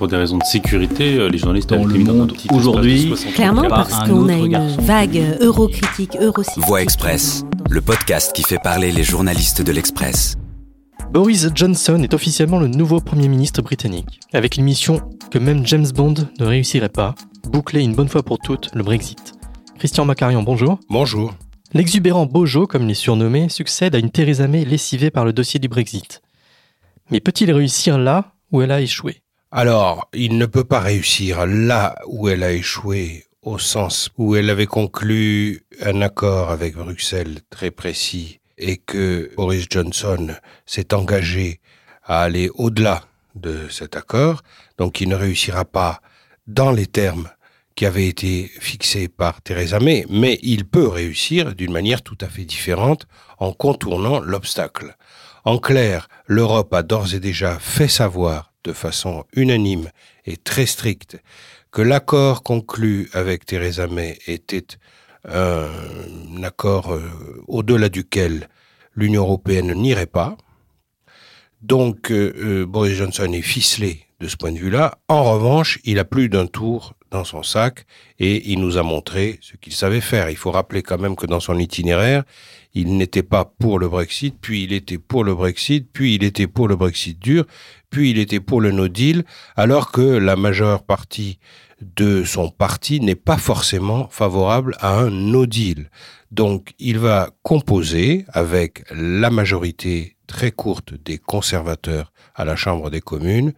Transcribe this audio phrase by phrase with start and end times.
[0.00, 3.08] Pour des raisons de sécurité, euh, les journalistes Dans le monde petit espace de aujourd'hui,
[3.08, 4.80] 60 Clairement, parce qu'on a une garçon.
[4.80, 6.64] vague eurocritique, eurosceptique.
[6.64, 10.38] Voix Express, le podcast qui fait parler les journalistes de l'Express.
[11.12, 15.88] Boris Johnson est officiellement le nouveau Premier ministre britannique, avec une mission que même James
[15.94, 17.14] Bond ne réussirait pas,
[17.50, 19.34] boucler une bonne fois pour toutes le Brexit.
[19.78, 20.80] Christian Macarian, bonjour.
[20.88, 21.34] Bonjour.
[21.74, 25.60] L'exubérant Bojo, comme il est surnommé, succède à une Theresa May lessivée par le dossier
[25.60, 26.22] du Brexit.
[27.10, 29.20] Mais peut-il réussir là où elle a échoué?
[29.52, 34.48] Alors, il ne peut pas réussir là où elle a échoué, au sens où elle
[34.48, 40.36] avait conclu un accord avec Bruxelles très précis et que Boris Johnson
[40.66, 41.58] s'est engagé
[42.04, 43.02] à aller au-delà
[43.34, 44.42] de cet accord.
[44.78, 46.00] Donc, il ne réussira pas
[46.46, 47.28] dans les termes
[47.74, 52.28] qui avaient été fixés par Theresa May, mais il peut réussir d'une manière tout à
[52.28, 54.94] fait différente en contournant l'obstacle.
[55.44, 59.90] En clair, l'Europe a d'ores et déjà fait savoir de façon unanime
[60.26, 61.18] et très stricte
[61.70, 64.66] que l'accord conclu avec Theresa May était
[65.28, 67.00] un accord euh,
[67.46, 68.48] au-delà duquel
[68.94, 70.36] l'Union européenne n'irait pas.
[71.62, 74.98] Donc euh, euh, Boris Johnson est ficelé de ce point de vue-là.
[75.08, 77.86] En revanche, il a plus d'un tour dans son sac
[78.18, 80.30] et il nous a montré ce qu'il savait faire.
[80.30, 82.22] Il faut rappeler quand même que dans son itinéraire,
[82.72, 86.46] il n'était pas pour le Brexit, puis il était pour le Brexit, puis il était
[86.46, 87.44] pour le Brexit dur,
[87.90, 89.24] puis il était pour le no deal,
[89.56, 91.38] alors que la majeure partie
[91.80, 95.90] de son parti n'est pas forcément favorable à un no deal.
[96.30, 103.00] Donc il va composer avec la majorité très courte des conservateurs à la Chambre des
[103.00, 103.52] communes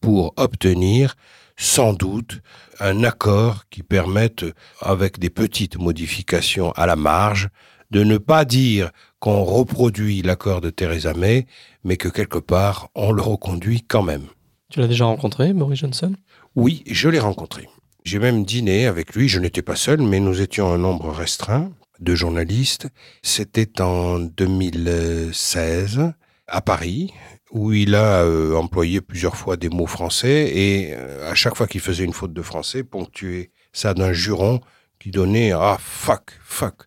[0.00, 1.14] pour obtenir
[1.56, 2.40] sans doute
[2.80, 4.44] un accord qui permette,
[4.80, 7.48] avec des petites modifications à la marge,
[7.90, 8.90] de ne pas dire
[9.20, 11.46] qu'on reproduit l'accord de Theresa May,
[11.84, 14.26] mais que quelque part on le reconduit quand même.
[14.70, 16.14] Tu l'as déjà rencontré, Boris Johnson?
[16.56, 17.68] Oui, je l'ai rencontré.
[18.06, 21.70] J'ai même dîné avec lui, je n'étais pas seul, mais nous étions un nombre restreint
[22.00, 22.88] de journalistes.
[23.22, 26.14] C'était en 2016
[26.46, 27.12] à Paris,
[27.50, 31.66] où il a euh, employé plusieurs fois des mots français et euh, à chaque fois
[31.66, 34.62] qu'il faisait une faute de français, ponctuait ça d'un juron
[34.98, 36.84] qui donnait ah fuck, fuck.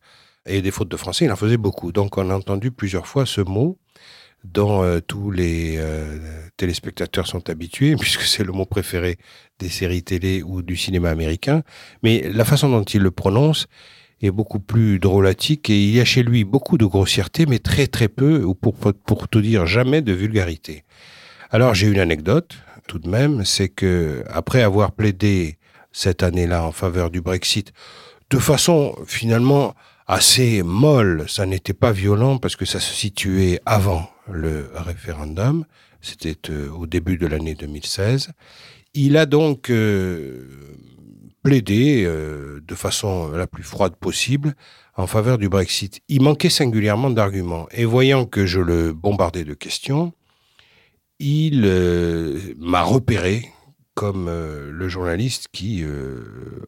[0.47, 1.91] Et des fautes de français, il en faisait beaucoup.
[1.91, 3.77] Donc on a entendu plusieurs fois ce mot
[4.43, 6.17] dont euh, tous les euh,
[6.57, 9.17] téléspectateurs sont habitués, puisque c'est le mot préféré
[9.59, 11.63] des séries télé ou du cinéma américain.
[12.03, 13.67] Mais la façon dont il le prononce
[14.21, 17.87] est beaucoup plus drôlatique et il y a chez lui beaucoup de grossièreté, mais très
[17.87, 20.83] très peu, ou pour, pour tout dire jamais de vulgarité.
[21.51, 22.57] Alors j'ai une anecdote
[22.87, 25.57] tout de même, c'est que après avoir plaidé
[25.91, 27.71] cette année-là en faveur du Brexit,
[28.29, 29.75] de façon finalement
[30.07, 35.65] assez molle, ça n'était pas violent parce que ça se situait avant le référendum,
[36.01, 38.31] c'était euh, au début de l'année 2016.
[38.93, 40.47] Il a donc euh,
[41.43, 44.55] plaidé euh, de façon la plus froide possible
[44.95, 46.01] en faveur du Brexit.
[46.07, 50.13] Il manquait singulièrement d'arguments et voyant que je le bombardais de questions,
[51.19, 51.61] il
[52.57, 53.49] m'a repéré
[53.93, 55.83] comme le journaliste qui,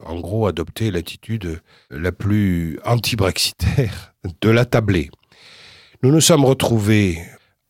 [0.05, 5.09] en gros, adoptait l'attitude la plus anti-brexitaire de la tablée.
[6.03, 7.17] Nous nous sommes retrouvés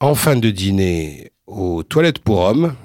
[0.02, 2.76] en fin de dîner aux toilettes pour hommes,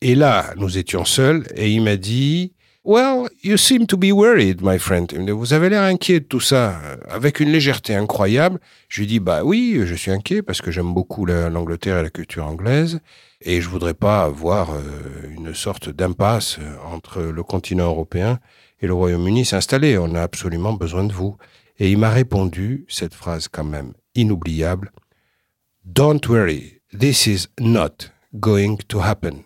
[0.00, 2.52] et là, nous étions seuls, et il m'a dit
[2.86, 5.10] Well, you seem to be worried, my friend.
[5.30, 8.60] Vous avez l'air inquiet de tout ça, avec une légèreté incroyable.
[8.88, 12.02] Je lui dis Bah oui, je suis inquiet parce que j'aime beaucoup la- l'Angleterre et
[12.02, 13.00] la culture anglaise,
[13.40, 14.82] et je voudrais pas avoir euh,
[15.34, 16.58] une sorte d'impasse
[16.92, 18.38] entre le continent européen
[18.82, 19.96] et le Royaume-Uni s'installer.
[19.96, 21.36] On a absolument besoin de vous.
[21.78, 24.92] Et il m'a répondu cette phrase quand même inoubliable
[25.86, 29.44] Don't worry, this is not going to happen.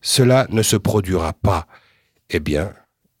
[0.00, 1.66] Cela ne se produira pas.
[2.30, 2.72] Eh bien,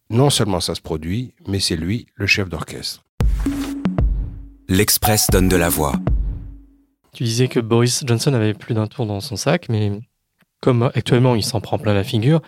[0.08, 3.04] non seulement ça se produit, mais c'est lui le chef d'orchestre.
[4.68, 5.94] L'Express donne de la voix.
[7.12, 9.90] Tu disais que Boris Johnson avait plus d'un tour dans son sac, mais
[10.60, 12.42] comme actuellement il s'en prend plein la figure,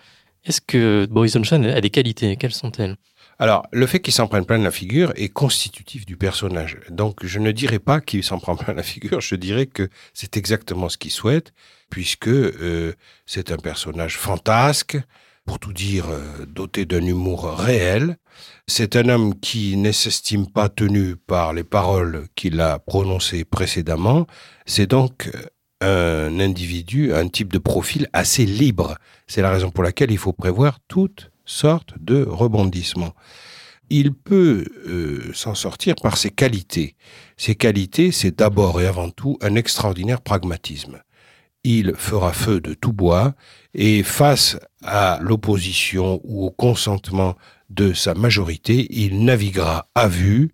[0.44, 2.36] est-ce que Boris Johnson a des qualités?
[2.36, 2.96] Quelles sont-elles?
[3.40, 6.76] Alors, le fait qu'il s'en prenne plein la figure est constitutif du personnage.
[6.90, 10.36] Donc, je ne dirais pas qu'il s'en prend plein la figure, je dirais que c'est
[10.36, 11.54] exactement ce qu'il souhaite,
[11.88, 12.92] puisque euh,
[13.24, 14.98] c'est un personnage fantasque,
[15.46, 18.18] pour tout dire, euh, doté d'un humour réel.
[18.66, 24.26] C'est un homme qui ne s'estime pas tenu par les paroles qu'il a prononcées précédemment.
[24.66, 25.30] C'est donc
[25.82, 28.98] euh, un individu, un type de profil assez libre.
[29.26, 33.14] C'est la raison pour laquelle il faut prévoir toutes sortes de rebondissements.
[33.90, 36.94] Il peut euh, s'en sortir par ses qualités.
[37.36, 41.02] Ses qualités, c'est d'abord et avant tout un extraordinaire pragmatisme.
[41.62, 43.34] il fera feu de tout bois
[43.74, 47.36] et face à l'opposition ou au consentement
[47.68, 50.52] de sa majorité, il naviguera à vue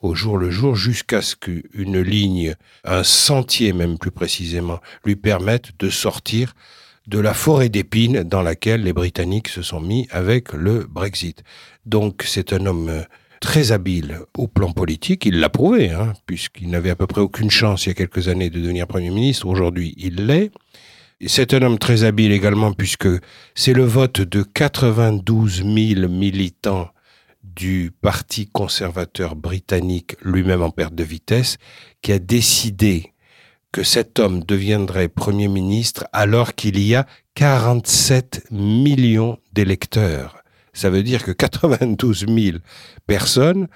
[0.00, 2.54] au jour le jour jusqu'à ce qu'une ligne,
[2.84, 6.54] un sentier même plus précisément, lui permette de sortir
[7.08, 11.42] de la forêt d'épines dans laquelle les Britanniques se sont mis avec le Brexit.
[11.86, 13.04] Donc c'est un homme
[13.40, 17.50] très habile au plan politique, il l'a prouvé, hein, puisqu'il n'avait à peu près aucune
[17.50, 20.50] chance il y a quelques années de devenir Premier ministre, aujourd'hui il l'est.
[21.26, 23.08] C'est un homme très habile également puisque
[23.54, 26.90] c'est le vote de 92 000 militants
[27.42, 31.56] du Parti conservateur britannique, lui-même en perte de vitesse,
[32.02, 33.12] qui a décidé
[33.78, 40.42] que cet homme deviendrait Premier ministre alors qu'il y a 47 millions d'électeurs.
[40.72, 42.58] Ça veut dire que 92 000
[43.06, 43.68] personnes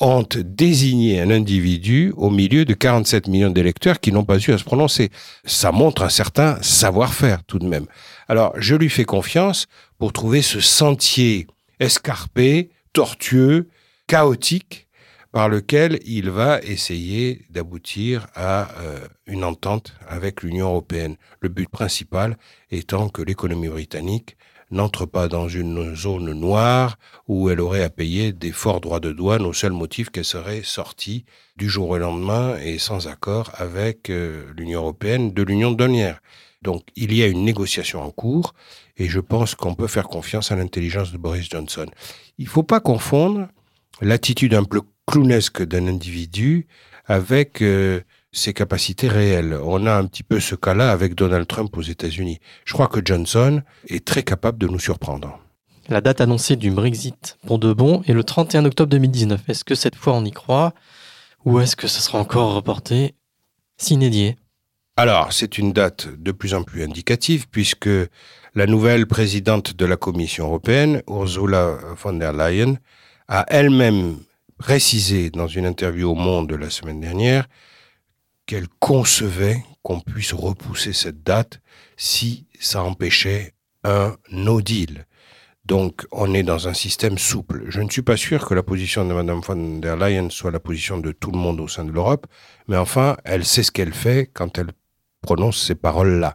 [0.00, 4.56] ont désigné un individu au milieu de 47 millions d'électeurs qui n'ont pas eu à
[4.56, 5.10] se prononcer.
[5.44, 7.84] Ça montre un certain savoir-faire tout de même.
[8.28, 9.66] Alors, je lui fais confiance
[9.98, 11.48] pour trouver ce sentier
[11.80, 13.68] escarpé, tortueux,
[14.06, 14.86] chaotique,
[15.32, 21.16] par lequel il va essayer d'aboutir à euh, une entente avec l'Union européenne.
[21.40, 22.36] Le but principal
[22.70, 24.36] étant que l'économie britannique
[24.70, 26.96] n'entre pas dans une zone noire
[27.26, 30.62] où elle aurait à payer des forts droits de douane au seul motif qu'elle serait
[30.62, 31.24] sortie
[31.56, 36.20] du jour au lendemain et sans accord avec euh, l'Union européenne de l'Union douanière.
[36.62, 38.54] Donc il y a une négociation en cours
[38.96, 41.86] et je pense qu'on peut faire confiance à l'intelligence de Boris Johnson.
[42.38, 43.48] Il ne faut pas confondre
[44.00, 46.68] l'attitude un peu clownesque d'un individu
[47.06, 49.58] avec euh, ses capacités réelles.
[49.64, 52.38] On a un petit peu ce cas-là avec Donald Trump aux États-Unis.
[52.64, 55.40] Je crois que Johnson est très capable de nous surprendre.
[55.88, 59.48] La date annoncée du Brexit pour de bon est le 31 octobre 2019.
[59.48, 60.74] Est-ce que cette fois on y croit
[61.44, 63.14] ou est-ce que ce sera encore reporté
[63.78, 64.36] s'inédier
[64.96, 67.90] Alors, c'est une date de plus en plus indicative puisque
[68.54, 72.76] la nouvelle présidente de la Commission européenne, Ursula von der Leyen,
[73.26, 74.18] a elle-même
[74.60, 77.48] précisé dans une interview au Monde la semaine dernière
[78.44, 81.62] qu'elle concevait qu'on puisse repousser cette date
[81.96, 83.54] si ça empêchait
[83.84, 85.06] un no deal.
[85.64, 87.64] Donc, on est dans un système souple.
[87.68, 90.60] Je ne suis pas sûr que la position de Mme von der Leyen soit la
[90.60, 92.26] position de tout le monde au sein de l'Europe,
[92.68, 94.72] mais enfin, elle sait ce qu'elle fait quand elle
[95.22, 96.34] prononce ces paroles-là.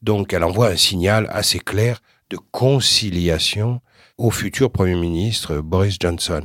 [0.00, 3.80] Donc, elle envoie un signal assez clair de conciliation
[4.16, 6.42] au futur Premier ministre Boris Johnson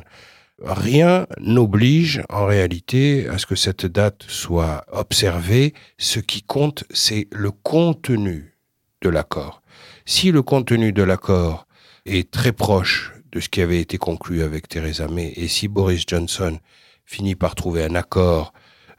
[0.62, 5.74] rien n'oblige en réalité à ce que cette date soit observée.
[5.98, 8.58] Ce qui compte, c'est le contenu
[9.02, 9.62] de l'accord.
[10.06, 11.68] Si le contenu de l'accord
[12.06, 16.04] est très proche de ce qui avait été conclu avec Theresa May et si Boris
[16.08, 16.60] Johnson
[17.06, 18.54] finit par trouver un accord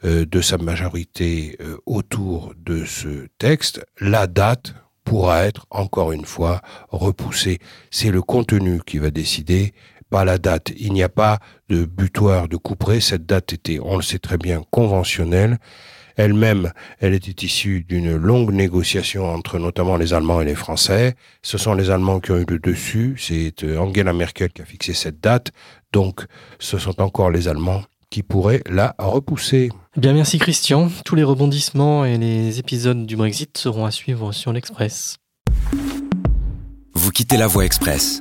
[0.04, 4.74] euh, de sa majorité euh, autour de ce texte, la date
[5.04, 7.58] pourra être encore une fois repoussée.
[7.90, 9.72] C'est le contenu qui va décider
[10.14, 10.70] pas la date.
[10.78, 13.00] Il n'y a pas de butoir de couperet.
[13.00, 15.58] Cette date était, on le sait très bien, conventionnelle.
[16.14, 16.70] Elle-même,
[17.00, 21.16] elle était issue d'une longue négociation entre notamment les Allemands et les Français.
[21.42, 23.16] Ce sont les Allemands qui ont eu le dessus.
[23.18, 25.50] C'est euh, Angela Merkel qui a fixé cette date.
[25.92, 26.24] Donc,
[26.60, 29.70] ce sont encore les Allemands qui pourraient la repousser.
[29.96, 30.92] Eh bien, merci Christian.
[31.04, 35.16] Tous les rebondissements et les épisodes du Brexit seront à suivre sur l'Express.
[36.94, 38.20] Vous quittez la voie Express.